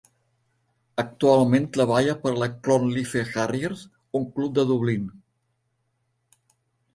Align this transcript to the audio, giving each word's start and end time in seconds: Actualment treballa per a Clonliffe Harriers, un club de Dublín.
Actualment 1.01 1.67
treballa 1.75 2.15
per 2.23 2.31
a 2.45 2.47
Clonliffe 2.69 3.21
Harriers, 3.43 3.85
un 4.21 4.27
club 4.39 4.57
de 4.57 4.65
Dublín. 4.73 5.05